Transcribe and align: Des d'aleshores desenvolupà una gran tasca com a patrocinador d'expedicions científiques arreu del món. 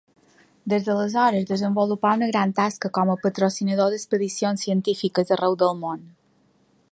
Des 0.71 0.85
d'aleshores 0.85 1.45
desenvolupà 1.49 2.13
una 2.19 2.29
gran 2.31 2.55
tasca 2.61 2.91
com 2.97 3.13
a 3.13 3.17
patrocinador 3.27 3.93
d'expedicions 3.95 4.67
científiques 4.69 5.35
arreu 5.37 5.59
del 5.65 5.77
món. 5.85 6.05